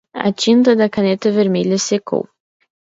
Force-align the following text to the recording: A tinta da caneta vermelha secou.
A 0.27 0.29
tinta 0.43 0.71
da 0.79 0.91
caneta 0.95 1.29
vermelha 1.39 1.77
secou. 1.87 2.23